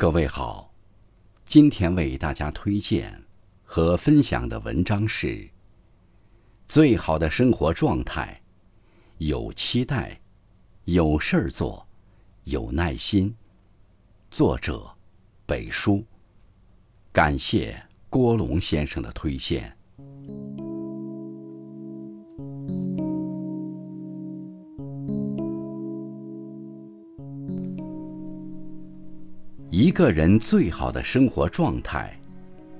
[0.00, 0.72] 各位好，
[1.44, 3.20] 今天为大家推荐
[3.64, 5.26] 和分享的文章是
[6.68, 8.40] 《最好的生活状态：
[9.16, 10.20] 有期待，
[10.84, 11.84] 有事儿做，
[12.44, 13.30] 有耐心》。
[14.30, 14.88] 作者：
[15.44, 16.04] 北叔。
[17.10, 19.77] 感谢郭龙先生的推荐。
[29.80, 32.12] 一个人最好的生活状态，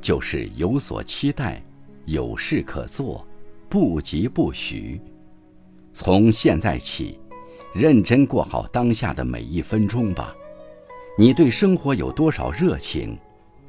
[0.00, 1.62] 就是有所期待，
[2.06, 3.24] 有事可做，
[3.68, 5.00] 不急不徐。
[5.94, 7.20] 从现在起，
[7.72, 10.34] 认真过好当下的每一分钟吧。
[11.16, 13.16] 你对生活有多少热情，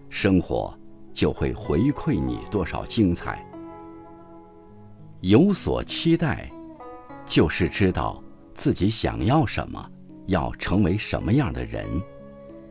[0.10, 0.76] 生活
[1.14, 3.48] 就会回馈你多少精彩。
[5.22, 6.50] 有所期待，
[7.28, 8.24] 就是知道
[8.56, 9.88] 自己想要什么，
[10.26, 11.86] 要成为什么样的人。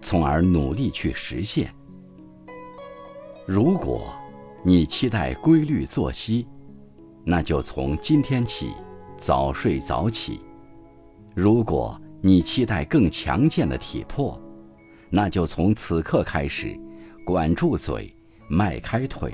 [0.01, 1.73] 从而努力去实现。
[3.47, 4.13] 如果
[4.63, 6.47] 你期待规律作息，
[7.25, 8.73] 那就从今天起
[9.17, 10.41] 早睡早起；
[11.35, 14.41] 如果你期待更强健的体魄，
[15.11, 16.79] 那就从此刻开始
[17.25, 18.15] 管住嘴，
[18.49, 19.33] 迈开腿。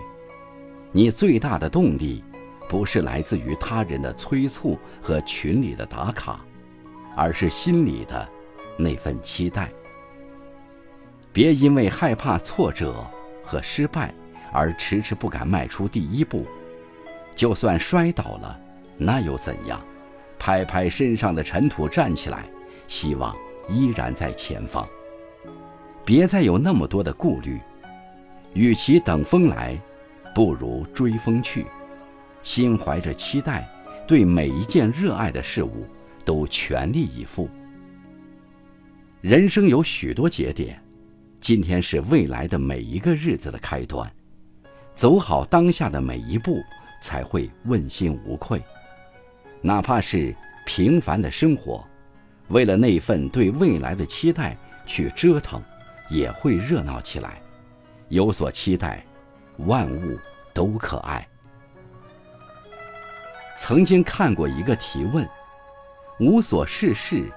[0.92, 2.22] 你最大的动力，
[2.68, 6.44] 不是来自于他人的催促和群里的打卡，
[7.16, 8.28] 而是心里的
[8.78, 9.72] 那份期待。
[11.34, 13.04] 别因为害怕挫折
[13.42, 14.14] 和失败
[14.52, 16.46] 而迟迟不敢迈出第一步，
[17.34, 18.56] 就算摔倒了，
[18.96, 19.80] 那又怎样？
[20.38, 22.44] 拍拍身上的尘土，站起来，
[22.86, 23.34] 希望
[23.68, 24.88] 依然在前方。
[26.04, 27.58] 别再有那么多的顾虑，
[28.52, 29.76] 与其等风来，
[30.36, 31.66] 不如追风去。
[32.44, 33.68] 心怀着期待，
[34.06, 35.84] 对每一件热爱的事物
[36.24, 37.50] 都全力以赴。
[39.20, 40.80] 人生有许多节点。
[41.44, 44.10] 今天是未来的每一个日子的开端，
[44.94, 46.64] 走好当下的每一步，
[47.02, 48.62] 才会问心无愧。
[49.60, 51.86] 哪怕是平凡的生活，
[52.48, 55.62] 为了那份对未来的期待去折腾，
[56.08, 57.38] 也会热闹起来。
[58.08, 59.04] 有所期待，
[59.58, 60.18] 万物
[60.54, 61.28] 都可爱。
[63.58, 65.28] 曾经看过一个提问：
[66.18, 67.30] 无所事事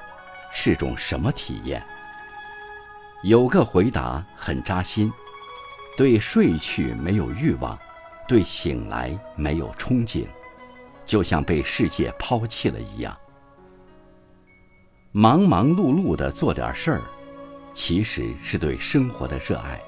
[0.54, 1.86] 是种什么体验？
[3.24, 5.12] 有个回答很扎心：
[5.98, 7.78] 对睡去没有欲望，
[8.28, 10.28] 对醒来没有憧憬，
[11.04, 13.18] 就像被世界抛弃了一样。
[15.12, 17.02] 忙忙碌碌的做点事儿，
[17.74, 19.82] 其实是对生活的热爱。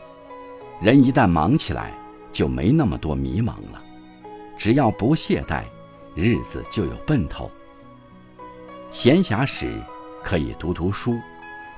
[0.81, 1.91] 人一旦忙起来，
[2.34, 3.81] 就没那么多迷茫了。
[4.57, 5.63] 只要不懈怠，
[6.16, 7.50] 日子就有奔头。
[8.91, 9.72] 闲暇时
[10.23, 11.19] 可以读读书，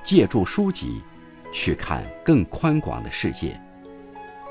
[0.02, 1.02] 借助书籍。
[1.52, 3.60] 去看更宽广的世界，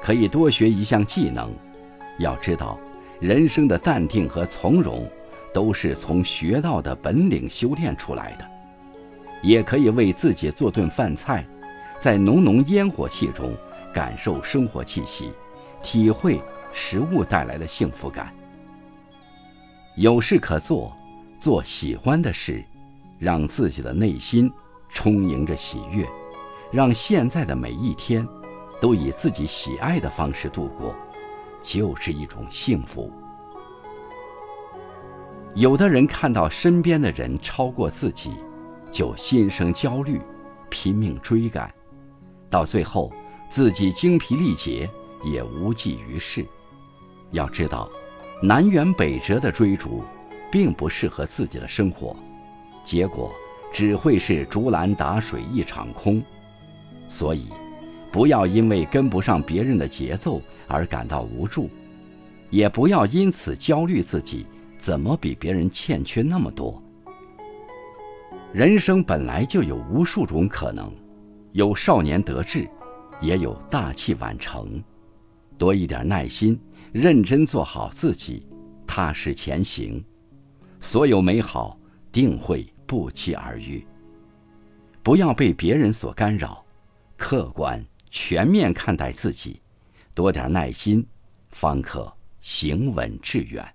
[0.02, 1.52] 可以多学一项技能。
[2.20, 2.80] 要知道，
[3.20, 5.10] 人生的淡定和从容，
[5.54, 8.46] 都是从学到的本领修炼出来的。
[9.42, 11.44] 也可以为自己做顿饭菜，
[12.00, 13.52] 在浓浓烟火气中
[13.92, 15.32] 感受生活气息，
[15.82, 16.40] 体会
[16.74, 18.32] 食物带来的幸福感。
[19.96, 20.96] 有事可做，
[21.40, 22.64] 做喜欢的事，
[23.18, 24.52] 让自己的内心
[24.90, 26.06] 充盈着喜悦。
[26.72, 28.28] 让现在的每一天，
[28.80, 30.96] 都以自己喜爱的方式度过，
[31.62, 33.12] 就是一种幸福。
[35.54, 38.32] 有的人看到身边的人超过自己，
[38.90, 40.22] 就心生焦虑，
[40.70, 41.70] 拼命追赶，
[42.50, 43.12] 到最后
[43.50, 44.90] 自己精疲力竭，
[45.26, 46.46] 也无济于事。
[47.32, 47.90] 要知道，
[48.42, 50.06] 南辕北辙的追逐，
[50.50, 52.16] 并不适合自己的生活，
[52.86, 53.30] 结果
[53.74, 56.24] 只会是竹篮打水一场空。
[57.12, 57.48] 所以，
[58.10, 61.70] 不要因为跟不上别人的节奏而感到无助，
[62.50, 64.46] 也不要因此焦虑自己
[64.80, 66.82] 怎么比别人欠缺那么多。
[68.54, 70.90] 人生本来就有无数种可能，
[71.52, 72.66] 有少年得志，
[73.20, 74.82] 也有大器晚成。
[75.58, 76.58] 多一点耐心，
[76.94, 78.48] 认真做好自己，
[78.88, 80.02] 踏实前行，
[80.80, 81.78] 所有美好
[82.10, 83.86] 定会不期而遇。
[85.04, 86.61] 不要被别人所干扰。
[87.32, 89.62] 客观全面看待自己，
[90.14, 91.08] 多点耐心，
[91.52, 93.74] 方可行稳致远。